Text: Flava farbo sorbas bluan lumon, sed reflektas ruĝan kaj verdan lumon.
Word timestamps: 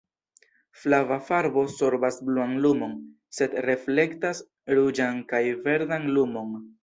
Flava 0.83 1.17
farbo 1.27 1.65
sorbas 1.73 2.17
bluan 2.29 2.55
lumon, 2.63 2.95
sed 3.39 3.55
reflektas 3.67 4.41
ruĝan 4.79 5.23
kaj 5.35 5.43
verdan 5.69 6.09
lumon. 6.17 6.53